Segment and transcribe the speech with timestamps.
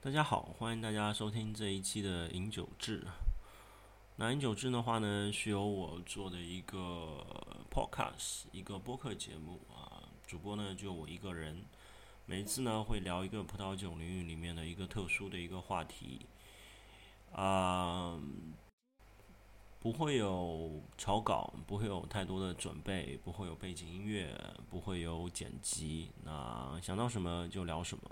[0.00, 3.04] 大家好，欢迎大家收听这一期的饮酒志。
[4.14, 7.26] 那饮酒志的话呢，是由我做的一个
[7.68, 10.06] podcast，一个播客节目啊。
[10.24, 11.64] 主播呢就我一个人，
[12.26, 16.24] 每次呢会聊一个葡萄酒领域里面的一个特殊的一个话题
[17.32, 18.20] 啊。
[19.80, 24.32] 不会有草稿，不会有太多的准备，不会有背景音乐，
[24.70, 26.10] 不会有剪辑。
[26.24, 28.02] 那想到什么就聊什么，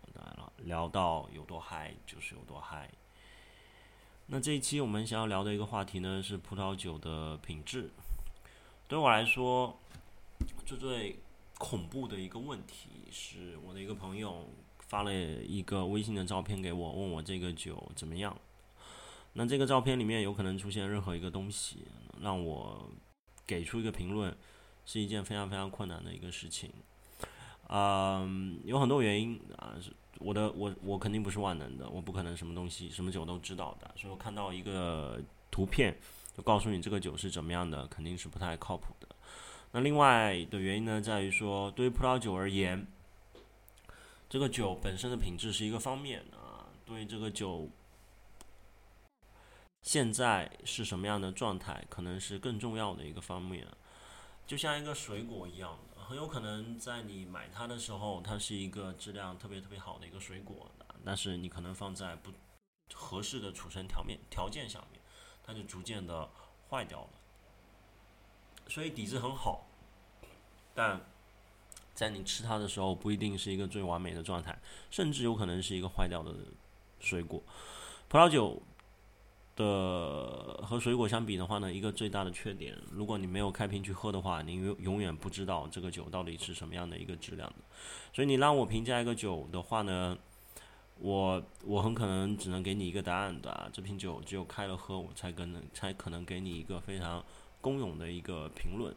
[0.66, 2.90] 聊到有多嗨就是有多嗨。
[4.26, 7.90] 那这一期我们想要聊的一个话题呢，是葡萄酒的品质。
[8.88, 9.78] 对我来说，
[10.64, 11.20] 最最
[11.58, 14.48] 恐怖的一个问题是我的一个朋友
[14.80, 18.36] 发了一个微信的照片给我，问我这个酒怎么样。
[19.34, 21.84] 那这个照片里面有可能出现任何一个东西，
[22.20, 22.90] 让我
[23.46, 24.36] 给出一个评论，
[24.84, 26.72] 是一件非常非常困难的一个事情。
[27.68, 35.96] 嗯，有很多原因啊，是我的我我肯定不是万能的，我不可能什么东西什么酒都知道的，所以我看到一个图片
[36.36, 39.08] 就告诉你这个酒是怎么样的，肯定是不太靠谱的。
[39.72, 42.86] 那另外的原因呢，在于说对于葡萄酒而言，
[44.28, 47.68] 这个酒本身的品质是一个方面啊，对这个酒。
[49.82, 53.64] 现在是什么样的状态，可能是更重要的一个方面。
[54.44, 55.78] 就像一个水果一样，
[56.08, 60.70] 很有可能在你买它的时候，它是一个质量特别特别好的一个水果，
[61.04, 62.30] 但是你可能放在不
[62.94, 65.00] 合适的储存条面条件下面，
[65.42, 66.30] 它就逐渐的
[66.70, 67.08] 坏掉了。
[68.68, 69.66] 所以底子很好，
[70.76, 71.00] 但
[71.92, 74.56] 在你吃它的时候，不一定是一个最完美的状态，
[74.90, 76.32] 甚至有可能是一个坏掉的
[77.00, 77.42] 水果。
[78.08, 78.62] 葡萄酒。
[79.56, 87.52] 的和水果相比的话呢，一个最大的缺点，如果你没有开瓶去喝的话，你永永远不知道这个酒到底是什么样的一个质量。
[88.12, 90.16] 所以你让我评价一个酒的话呢，
[91.00, 97.24] 我我很可能只能给你一个答案的，这瓶酒只有开了喝，我才可能才可能给你一个非常
[97.60, 98.94] 公允的一个评论。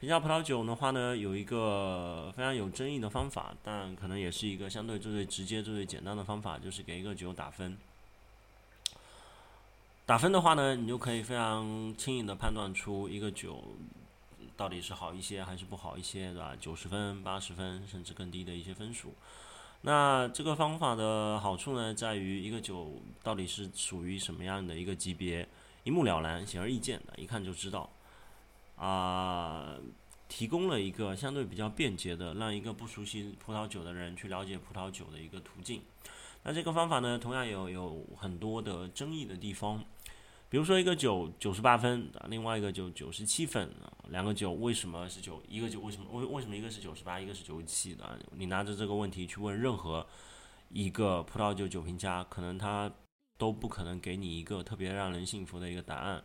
[0.00, 7.76] 评价葡萄酒的话呢，有一个非常有争议的方法，但可能也是一个相对最最直接、最最简单的方法，就是给一个酒打分。
[10.06, 13.64] 打分的话呢，你就可以非常轻易的判断出一个酒
[14.54, 16.54] 到底是好一些还是不好一些，对吧？
[16.60, 19.14] 九十分、八十分，甚至更低的一些分数。
[19.80, 25.48] 那这个方法的好处呢，在于一个酒到底是属于什么样的一个级别，
[25.84, 27.90] 一目了然、显而易见的，一看就知道。
[28.76, 29.74] 啊，
[30.28, 35.80] 提供了一个相对比较便捷的，让一个不熟悉葡萄酒的人去了解葡萄酒的一个途径。
[36.42, 39.82] 那这个方法呢，同样有有很多的争议的地方，
[40.54, 43.68] 比如说一个酒九十八分，另外一个酒九十七分，
[44.10, 45.42] 两个酒为什么是九？
[45.48, 48.16] 一个酒为什么为为什么一个是九十八，一个是九十七的？
[48.36, 50.06] 你拿着这个问题去问任何
[50.68, 52.88] 一个葡萄酒酒评家，可能他
[53.36, 56.22] 都不可能给你一个特别让人信服的一个答案。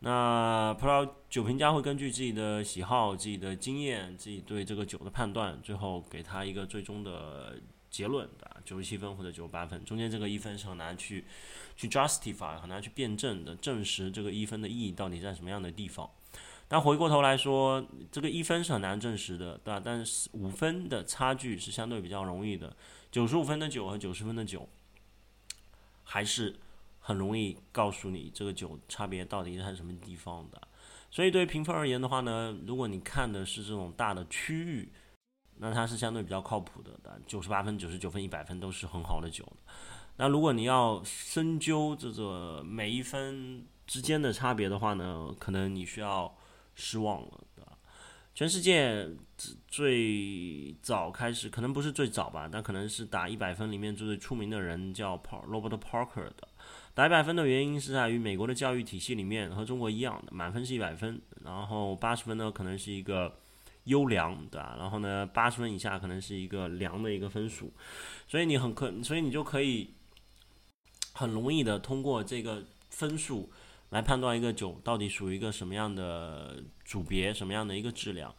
[0.00, 7.58] 那葡萄酒评家会根据自己的喜好、自己的经验、自己对这个酒的判断，最后给他一个最终的。
[7.94, 11.24] 结论的九十七分或者九十八分，中间这个一分是很难去
[11.76, 16.10] 去 justify，很难去辩证的证实这个一分的意义到底在什么样的地方。
[16.66, 19.80] 但回过头来说，这个一分是很难证实的，对吧？
[19.84, 22.74] 但是五分的差距是相对比较容易的，
[23.12, 24.68] 九十五分的九和九十分的九，
[26.02, 26.56] 还是
[26.98, 30.60] 很容易告诉你这个九差别到底在什么地方的。
[31.12, 34.88] 所以对评分而言的话呢，如果你看的是这种大的区域。
[35.58, 36.90] 那它是相对比较靠谱的，
[37.26, 39.46] 九十八分、九十九分、一百分都是很好的酒。
[40.16, 46.32] 那如果你要深究这个每一分之间的差别的话呢，可能你需要
[46.74, 47.72] 失望了，对吧？
[48.34, 49.08] 全世界
[49.66, 56.48] 最早开始，可能不是最早吧，但可能是打一百分里面最最出名的人叫 Robert Parker 的。
[56.94, 63.36] 打一百分的原因是在于美国的教育体系里面和中国一样的，满分是一百分，然后八十分呢可能是一个。
[63.84, 64.76] 优良，对吧？
[64.78, 67.72] 然后呢，八十分以下可能是一个良的一个分数，
[68.26, 69.90] 所以你很可，所以你就可以
[71.12, 73.50] 很容易的通过这个分数
[73.90, 78.34] 来判断一个酒到底属于一个什么样的组别，什么样的一个质量。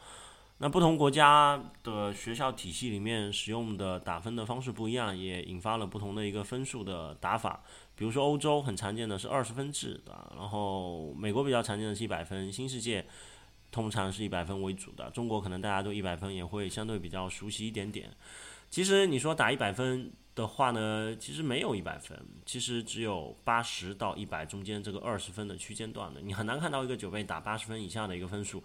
[0.58, 7.62] 那不同国家的学校体系里面使用的打分的方式不一样，也引发了不同的一个分数的打法。
[7.94, 13.06] 比如说欧洲很常见的是二十分制的，然后美国比较常见的是一百分，新世界。
[13.76, 18.10] 通常是以百分为主的，中国可能大家都一百分也会相对比较熟悉一点点。
[18.70, 28.64] 其实你说打一百分的话呢，其实没有一百分，其实只有八十到一百中间这个二十分的区间段的，你很难看到一个九倍打八十分以下的一个分数。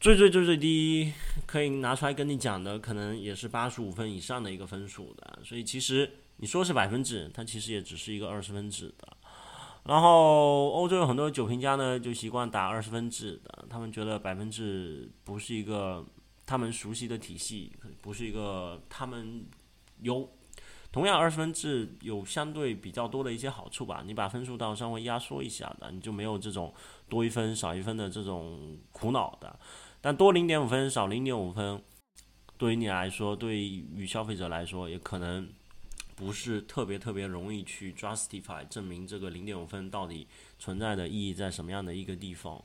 [0.00, 1.12] 最最最最低
[1.46, 5.38] 可以拿出来跟你讲的，可能也是八十五分以上的一个分数的。
[5.44, 9.13] 所以其实你说是百分制，它其实也只是一个二十分制的。
[9.84, 16.04] 然后欧洲有很多酒评家呢，就习惯打二十分制的，他们觉得百分制不是一个
[16.46, 19.44] 他们熟悉的体系，不是一个他们
[20.00, 20.28] 有。
[20.90, 24.04] 同样，二十分制有相对比较多的一些好处吧。
[24.06, 26.72] 你把分数到稍微压缩一下的，你就没有这种
[27.08, 29.58] 多一分少一分的这种苦恼的。
[30.00, 31.82] 但多零点五分少零点五分，
[32.56, 35.48] 对于你来说，对于消费者来说，也可能
[36.14, 40.26] 不是特别特别容易去 justify 证明这个零点五分到底
[40.58, 42.62] 存在的意义在什么样的一个地方。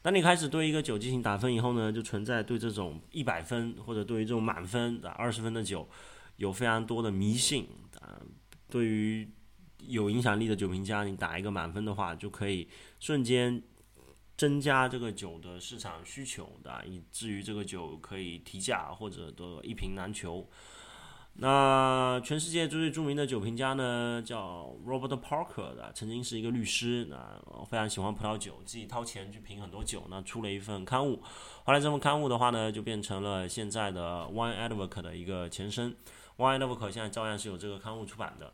[0.00, 5.88] 当你开始对一个酒进行打分以后呢，就存在对这种一百分或者对于这种满分的二十分的酒。
[6.36, 7.68] 有非常多的迷信
[8.00, 8.16] 啊，
[8.70, 9.28] 对于
[9.80, 12.68] 有影响力的酒评家，你打一个满分的话，就可以
[13.00, 13.60] 瞬间
[14.36, 20.48] 增加这个酒的市场需求的，以至于这个酒可以提价或者的一瓶难求。
[21.40, 31.22] 那全世界最著名的酒评家呢，叫 Robert Parker 的，曾经是一个律师，那非常喜欢葡萄酒，自己掏钱去评很多酒，那出了一份刊物。
[31.62, 35.94] 后来这份刊物的话呢，就变成了现在的 Wine Advocate 的一个前身。
[36.38, 38.52] Wine Advocate 现在照样是有这个刊物出版的。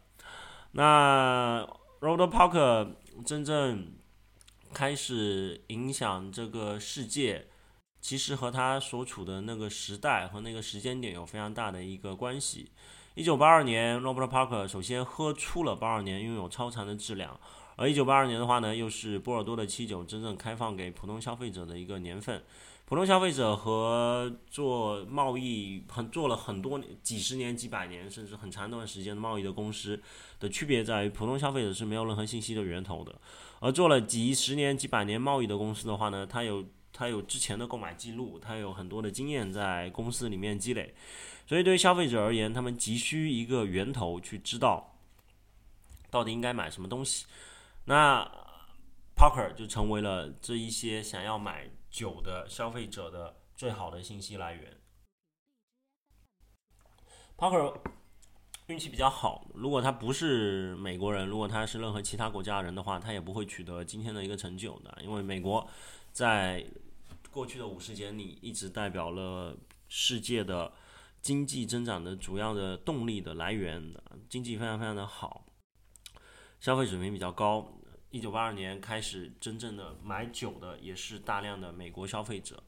[0.72, 1.66] 那
[2.00, 3.94] Robert Parker 真正
[4.74, 7.46] 开始影响这个世界。
[8.04, 12.70] 其实和他所处的那个时代和那个时间点有非常大的一个关系。
[13.14, 17.40] 一九八二年，Robert Parker 首先喝出了八二年拥有超长的质量，
[17.76, 22.44] 而一九八二年的话呢，又是波尔多的七九真正开放给普通消费者的一个年份。
[22.84, 29.98] 普通消费者和做贸易很做了很多几十年、几百年，甚至很长一段时间的贸易的公司
[30.38, 33.18] 的区别在于，普通消费者是没有任何信息的源头的，
[33.60, 36.62] 而做了几十年、几百年贸易的公司的话呢，它有。
[36.96, 40.94] 他有之前的购买记录，他有很多的经验在公司里面积累，
[41.44, 44.96] 所以对于消费者而言，他们急需一个源头去知道
[46.08, 47.26] 到底应该买什么东西。
[47.86, 48.24] 那
[49.16, 54.76] Parker 就成为了这一些想要买酒的消费者的最好的信息来源。
[57.36, 57.76] Parker
[58.68, 65.68] 运气比较好，如果他不是美国人，如果他是任何其他国家人的话，他也不会取得今天的一个成就的，因为美国
[66.12, 66.64] 在
[67.34, 69.56] 过去的五十年里，一直代表了
[69.88, 70.72] 世界的
[71.20, 73.92] 经济增长的主要的动力的来源，
[74.28, 75.44] 经济非常非常的好，
[76.60, 77.66] 消费水平比较高。
[78.10, 82.62] 一九八二年开始，真正的买酒的也是大量的美国消费者。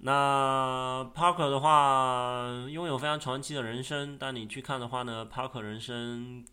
[0.00, 6.44] 那 Parker 的话，拥有非常传奇的人生，但你去看的话呢，Parker 人生。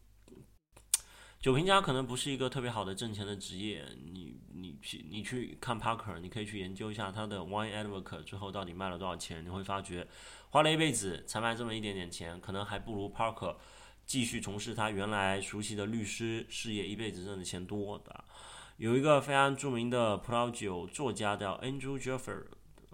[1.41, 3.83] 酒评家可能不是一个特别好的挣钱的职业，
[4.13, 10.07] 你你去你去看 Parker，你可以去研究一下他的 Wine Advocate 最后到底卖了多少钱，你会发觉
[10.51, 13.55] 花了一辈子才卖这么一点点钱，可能还不如 Parker
[14.05, 18.23] 继续从事他原来熟悉的律师事业，一辈子挣的钱多的。
[18.77, 22.43] 有一个非常著名的葡萄酒作家叫 Andrew Jeffer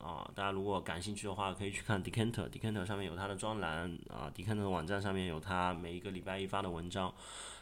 [0.07, 7.13] 啊，大家如果感兴趣的话，可以去看 Decanter，Decanter 上面有他的专栏啊，Decanter 的网站上面有他每一个礼拜一发的文章。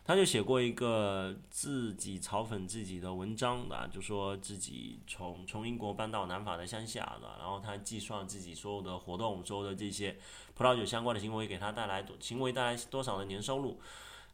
[0.08, 10.16] 他就写过一个自己嘲讽自己的文章的，就说自己从从英国搬到南法的乡下的，然后他计算自己所有的活动，所有的这些
[10.54, 13.82] 葡萄酒相关的行为给他带来多行为带来多少的年收入，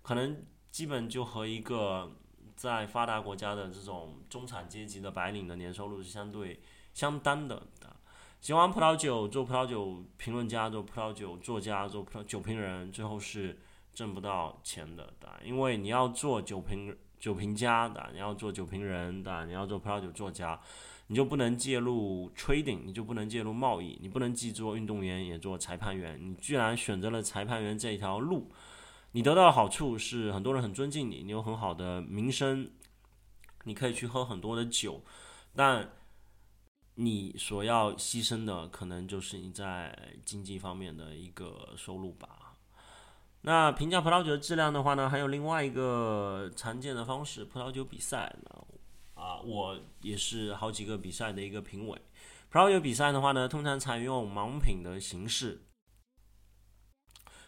[0.01, 2.11] 可能基本就和一个
[2.57, 6.59] 在发达国家的这种中产阶级的白领的年收入是相对
[6.93, 7.65] 相当的。
[8.41, 13.57] 喜欢葡萄酒，做葡萄酒评论家，做葡萄酒作家，做葡萄酒评人，最后是。
[13.93, 20.57] 挣不到钱的，对因为你要做酒评酒评家的，你要做酒评人的，你要做葡萄酒作家，
[21.07, 26.17] 你就不能介入 trading，你就不能介入贸易，你不能既做运动员也做裁判员。
[26.21, 28.49] 你居然选择了裁判员这一条路，
[29.11, 32.71] 你得到的好处是很多人很尊敬你，你有很好的名声，
[33.65, 35.03] 你可以去喝很多的酒，
[35.53, 35.89] 但
[37.03, 42.55] 你所要牺牲的可能就是你在经济方面的一个收入吧。
[43.41, 48.35] 那评价葡萄酒的质量的话呢，还有另外一个常见的方式，葡萄酒比赛。
[49.13, 52.01] 啊，我也是好几个比赛的一个评委。
[52.49, 55.61] 葡萄酒比赛的话呢，通常采用盲品的形式。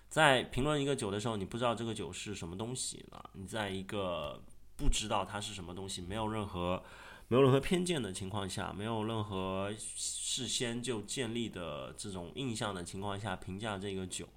[0.08, 3.28] 在评论一个酒的时候，你不知道这个酒是什么东西啊？
[3.34, 4.44] 你在一个
[4.76, 6.84] 不知道它是什么东西，没有任何
[7.28, 14.28] 没有任何偏见的情况下，没有任何事先就建立的这种印象的情况下评价这个酒。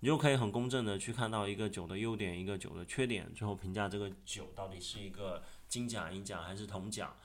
[0.00, 7.16] 你就可以很公正的去看到一个酒的优点，一个酒的缺点，最后评价这个酒到底是一个金奖、银奖还是铜奖。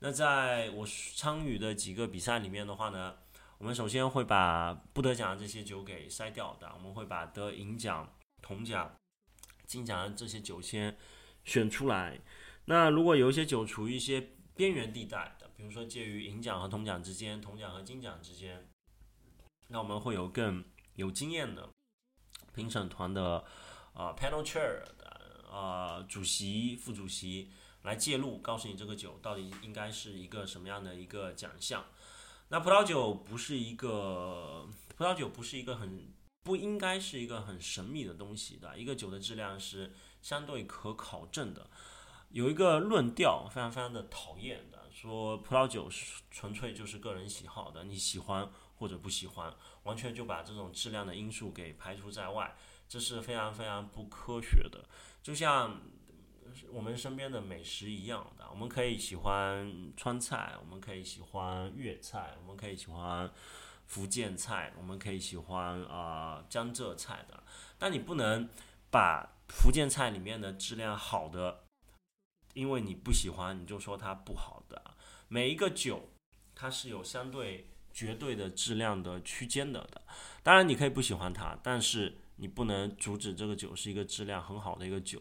[0.00, 3.14] 那在我参与的几个比赛里面的话呢，
[3.56, 8.94] 我们首先会把不得奖的这些酒给筛掉的，我们会把得银奖、铜奖、
[9.66, 10.94] 金奖的这些酒先
[11.42, 12.20] 选出来。
[12.66, 18.68] 那如果有一些酒处于一些边缘地带的，比如说介于银奖和铜奖之间、铜奖和金奖之间，
[19.68, 21.68] 那我们会有更有经验的
[22.54, 23.44] 评审团的
[23.92, 27.52] 啊 panel chair 的啊主席、副主席。
[27.82, 31.84] 来介入，告诉你这个酒到底应该是一个什么样的一个奖项。
[32.48, 41.70] 那葡萄酒不是一个葡萄酒不是一个很不应该是一个很神秘的东西的，一个酒的质量是相对可考证的。
[42.30, 49.54] 有一个论调非常非常的讨厌的，说葡萄酒是纯粹就是个人喜好的，你喜欢或者不喜欢，
[49.84, 52.56] 完全就把这种质量的因素给排除在外，
[52.88, 54.84] 这是非常非常不科学的。
[55.22, 55.80] 就像。
[56.70, 63.28] 我们身边的美食一样的，我们可以喜欢川菜，我们可以喜欢粤菜，我们可以喜欢
[63.84, 67.42] 福建菜，我们可以喜欢啊江浙菜的。
[67.76, 68.48] 但你不能
[68.90, 71.64] 把福建菜里面的质量好的，
[72.56, 74.82] 因为你不喜欢，你就说它不好的。
[75.28, 76.08] 每一个酒，
[76.54, 79.86] 它是有相对绝对的质量的区间的。
[80.42, 85.20] 当然你可以不喜欢它，但是你不能阻止这个酒是一个质量很好的一个酒。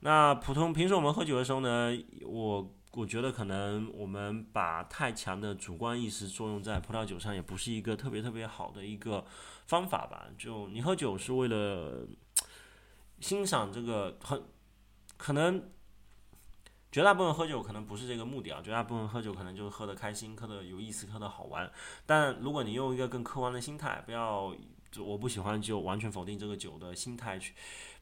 [0.00, 9.24] 那普通平时我们喝酒的时候呢，我我觉得可能我们把太强的主观意识作用在葡萄酒上，也不是一个特别特别好的一个
[9.66, 10.26] 方法吧。
[10.36, 12.04] 就你喝酒是为了
[13.20, 14.42] 欣赏这个，很
[15.16, 15.70] 可能
[16.94, 21.68] 绝大部分喝酒可能不是这个目的啊，绝大部分喝酒可能就是喝的开心，喝的有意思，喝的好玩。
[22.06, 24.54] 但如果你用一个更客观的心态，不要
[24.92, 27.52] 就我不喜欢就完全否定这个酒的心态去。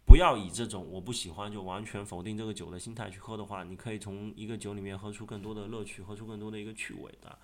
[0.04, 7.38] 不要以这种我不喜欢就完全否定这个酒的心态去喝的话，你可以从一个酒里面喝出更多的乐趣，喝出更多的一个趣味的。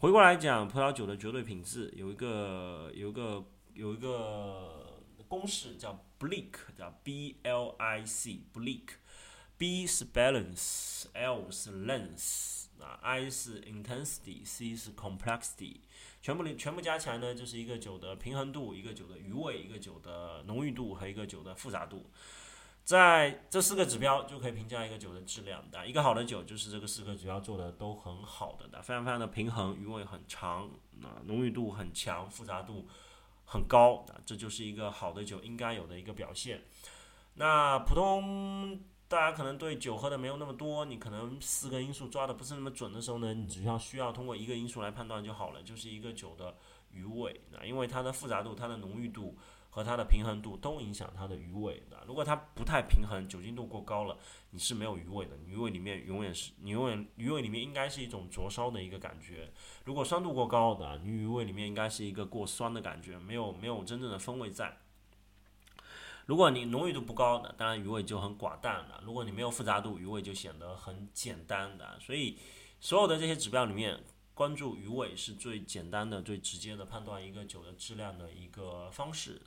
[0.00, 8.82] 回过来讲，葡萄酒的绝对品质有一个有一个有一个公式叫 Blick，叫 B L I C，Blick
[9.64, 15.76] B 是 balance，L 是 length，啊，I 是 intensity，C 是 complexity。
[16.20, 22.04] 全部全部加起来呢，就是一个酒的平衡度，一个酒的余味，一个酒的浓郁度和一个酒的复杂度。
[22.84, 25.86] 在这四个指标就可以评价一个酒的质量的。
[25.86, 30.68] 一个好的酒就是这个四个指标做的都很好的，的非常非常的平衡，余味很长，
[31.02, 32.86] 啊，浓郁度很强，复杂度
[33.46, 36.64] 很高，啊，这就是一个好的酒应该有的一个表现。
[37.36, 38.78] 那普通。
[39.14, 46.56] 大家可能对酒喝的没有那么多，你可能四个因素抓的不是那么准的时候呢，你只要需要通过一个因素来判断就好了，就是一个酒的
[46.90, 49.38] 余味啊，因为它的复杂度、它的浓郁度
[49.70, 52.02] 和它的平衡度都影响它的余味的。
[52.08, 54.18] 如果它不太平衡，酒精度过高了，
[54.50, 59.52] 你是没有余味的，余味里面永远是你永远余味里面应该是一种灼烧的一个感觉。
[59.84, 64.76] 如果酸度过高的，你余味里面应该是一个过酸的感觉，没有没有真正的风味在。
[66.26, 69.00] 如果你浓郁度不高的，当然余味就很寡淡了。
[69.04, 72.00] 如果你没有复杂度，余味就显得很简单的。
[72.00, 72.38] 所以，
[72.80, 74.02] 所有的这些指标里面，
[74.32, 79.42] 关注余味是最简单的、最直接的判断一个酒的质量的一个方式。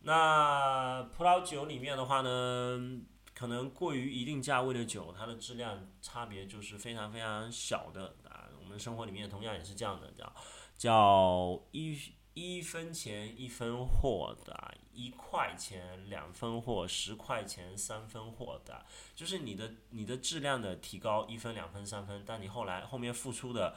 [0.00, 3.00] 那葡萄酒里面的话呢，
[3.32, 8.48] 可能过于一定价位的酒，它的质量差别就是非常非常小的啊。
[8.60, 10.32] 我们生活里面同样也是这样的，叫
[10.76, 11.96] 叫一。
[12.34, 18.84] 一分钱一分货的，一块钱两分货，十块钱三分货的，
[19.14, 23.76] 就是你的你的质量的提高一分两分三分，但你后来后面付出的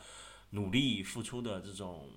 [0.52, 2.10] 努力、付出的这种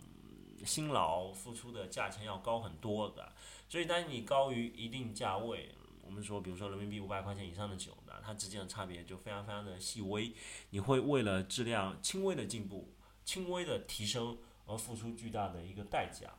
[0.64, 3.32] 辛劳、付出的价钱要高很多的。
[3.68, 10.32] 所以当你高于一定价位，我们说比如说人民币五百块钱以上的酒呢，它之间的差别就非常非常的细微，
[10.70, 12.92] 你会为了质量轻微的进步、
[13.24, 14.38] 轻微的提升。
[14.70, 16.30] 而付出巨大的一个代价，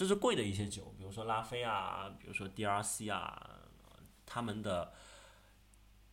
[0.00, 3.58] 这是贵的一些酒，比如说拉菲啊，比如说 DRC 啊，
[4.24, 4.94] 他们的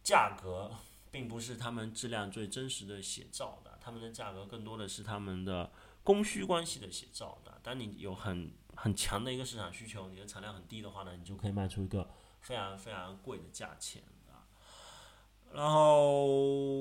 [0.04, 0.72] 价格
[1.10, 5.72] 并不是他们质量最真实的写照的，他们的价格更多的是他们的
[6.04, 7.62] 供需关系的写照的。
[7.64, 12.10] 当你有很很强的一个市场需求，你的产量很低的话呢，你就可以卖出一个
[12.42, 14.44] 非常非常贵的价钱啊，
[15.54, 16.77] 然后。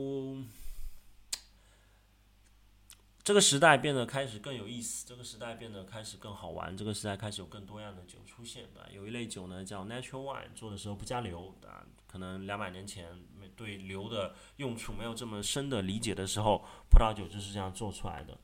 [3.27, 8.89] 这个时代变得开始更有意思，这个时代变得开始更好玩，这个时代开始有更多样的酒出现的。
[8.93, 18.39] 有一类酒呢叫 natural wine，做的时候不加硫啊，可能两百年前没对硫的用处没有这么深的理解的时候，葡萄酒就是这样做出来的。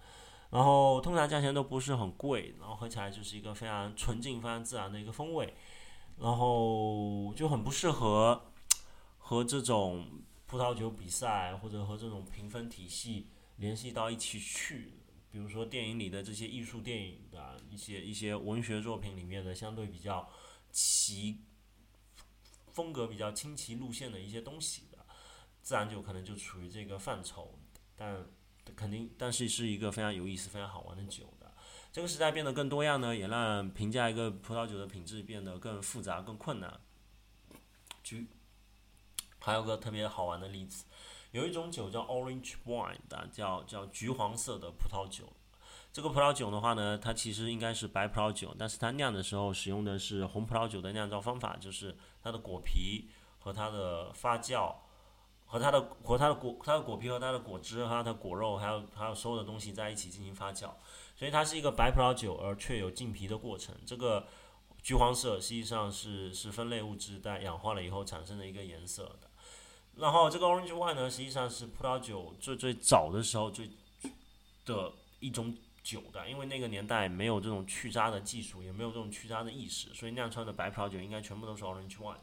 [0.51, 5.55] 然后通常价钱都不是很贵，然后喝起来就是一个非常纯净、非常自然的一个风味，
[6.19, 8.51] 然后就很不适合
[9.19, 10.09] 和这种。
[10.45, 13.29] 葡萄酒比赛或者和这种评分体系
[13.63, 14.95] 联系到一起去。
[15.31, 20.29] 比如说电影里的这些艺术电影啊，一些一些文学作品里面的相对比较
[20.73, 21.39] 奇
[22.73, 24.99] 风格比较清奇路线的一些东西的，
[25.63, 27.57] 自然就可能就处于这个范畴。
[27.97, 28.27] 但
[28.75, 31.55] 肯定，但是是一个非常有意思、非常好玩的酒的。
[31.93, 36.81] 这个时代变得更多样呢，也让评价一个葡萄酒的品质变得更复杂、更困难。
[38.03, 38.27] 举
[39.39, 40.85] 还有个特别好玩的例子，
[41.33, 45.25] 有一种酒叫 Orange Wine 的，叫叫橘黄色的葡萄酒。
[45.93, 53.09] 这个葡萄酒的话呢，它其实应该是白葡萄酒，但是它酿的时候使用的是红葡萄酒的酿造方法，就是它的果皮
[53.41, 54.75] 和它的发酵。
[55.45, 60.71] 和它的和它的果它的果皮和它的果汁和它的果肉还有还有所有的东西在一起进行发酵，
[61.15, 63.75] 所以它是一个白葡萄酒而却有浸皮的过程。
[63.85, 64.27] 这个
[64.83, 69.29] 橘黄色实际上是是分类物质在氧化了以后产生的一个颜色的。
[69.97, 73.71] 然后这个 orange wine 呢，实际上是葡萄酒最最早的时候最
[74.65, 82.17] 的一种酒的，因为那个年代没有这种去渣的技术，也没有这种去渣的意识，所以酿出来的白葡萄酒应该全部都是 orange wine。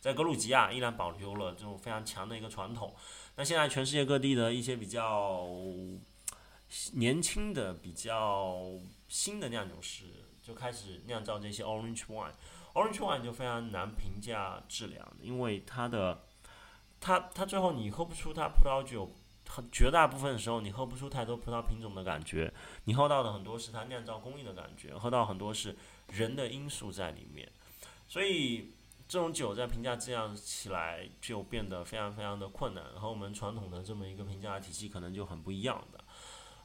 [0.00, 2.94] 在格鲁吉亚依然保留了这种非常强的一个传统。
[3.34, 5.48] 那现在全世界各地的一些比较
[6.92, 8.60] 年轻的、比较
[9.08, 10.04] 新的酿酒师
[10.42, 12.30] 就开始酿造这些 orange wine。
[12.74, 16.22] orange wine 就非常难评价质量，因为它的
[17.00, 19.10] 它它最后你喝不出它葡萄酒，
[19.70, 22.52] 绝大部分的时候你喝不出太多葡萄品种的感觉，
[22.84, 25.76] 你喝到的很多是它酿造工艺的感觉，喝到很多是
[26.08, 27.50] 人的因素在里面，
[28.08, 28.72] 所以。
[29.08, 36.02] 这种酒在评价质量起来就变得非常非常的困难，和我们传统的这么一个评价体系可能就很不一样的。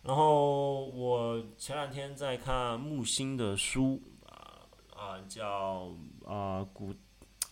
[0.01, 5.91] 然后我前两天在看木心的书啊啊，叫
[6.25, 6.95] 啊古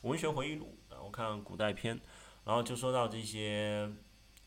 [0.01, 2.01] 文学回忆录，我看古代篇，
[2.45, 3.89] 然后就说到这些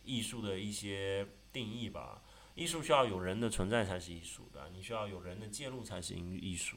[0.05, 2.23] 艺术的一些定义吧。
[2.55, 6.77] 艺术需要有人的存在才是艺术的，你需要有人的介入才是艺艺术。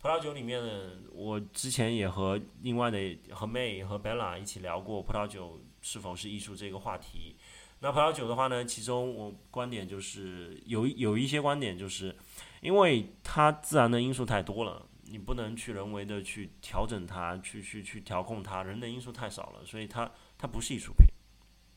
[0.00, 2.98] 葡萄酒里面呢，我之前也和另外的
[3.30, 7.36] 和 May 和 Bella 一起聊过葡萄酒是否是艺术这个话题。
[7.78, 12.16] 那葡萄酒的话呢，其中我观点就是有有一些观点就是，
[12.60, 20.10] 因为它自然的因素太多了，你不能去人为的去调整它，去去去调控它，人的因素太少了，所以它
[20.42, 21.06] 它不是艺术品。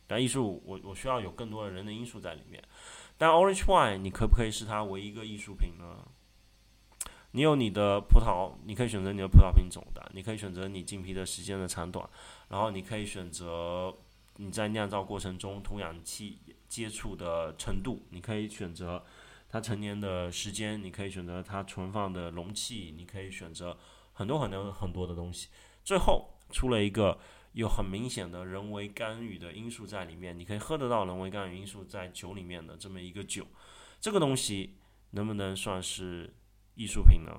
[0.08, 2.64] 但艺术，我我需要有更多的人的因素在里面。
[3.16, 6.04] 但 Orange Wine，你可不可以是它唯一一个艺术品呢？
[7.32, 12.10] 你有你的葡萄，你可以选择你的葡萄品种的，你可以选择你浸皮的时间的长短，
[12.50, 13.96] 然后你可以选择
[14.38, 19.04] 你在酿造过程中同氧气接触的程度，你可以选择
[19.50, 23.78] 它成年的时间，你可以选择它存放的容器，你可以选择
[24.14, 25.50] 很多很多很多的东西。
[25.84, 27.20] 最后出了一个
[27.56, 33.46] 有很明显的人为干预的因素在里面，你可以喝得到人为干预因素在酒里面的这么一个酒，
[34.00, 34.78] 这个东西
[35.10, 36.34] 能不能算是？
[36.78, 37.32] 艺术品呢，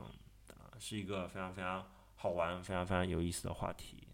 [0.49, 4.09] 啊，是一个非常非常好玩、非常非常有意思的话题。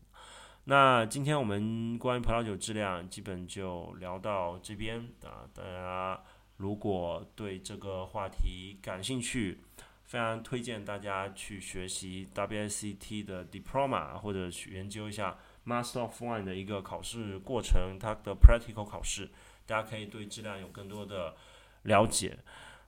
[0.65, 5.47] 那今天我们关于葡萄酒质量基本就聊到这边啊。
[5.55, 6.21] 大家
[6.57, 9.61] 如果对这个话题感兴趣，
[10.07, 19.31] 非常推荐大家去学习 WSET 的 Diploma，或者去研究一下 Master of Wine 的一个考试过程，它的 Practical 考试，
[19.67, 21.35] 大家可以对质量有更多的
[21.83, 22.39] 了解。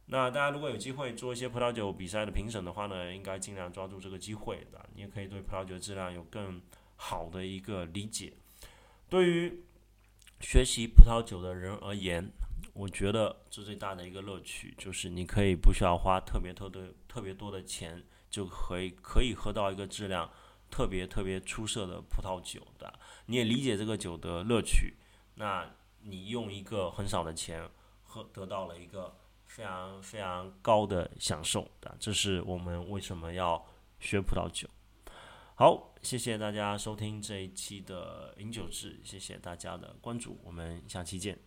[0.07, 4.85] 那大家如果有机会做一些葡萄酒比赛的评审的话呢，应该尽量抓住这个机会的。
[4.95, 6.61] 你也可以对葡萄酒质量有更
[6.97, 8.33] 好的一个理解。
[9.09, 9.63] 对于
[10.41, 12.31] 学习葡萄酒的人而言，
[12.75, 20.31] 我觉得这最大的一个乐趣就是你可以不需要花特别特的特别多的钱，就可以可以喝到一个质量
[20.75, 22.93] 特别特别出色的葡萄酒的。
[23.27, 24.97] 你也理解这个酒的乐趣，
[25.37, 27.71] 那你用一个很少的钱
[28.03, 29.15] 喝得到了一个。
[29.47, 33.65] 非常非常高的享受的，这是我们为什么要
[34.01, 34.69] 学葡萄酒。
[35.55, 41.39] 好，谢谢大家收听这一期的饮酒志，谢谢大家的关注，我们下期见。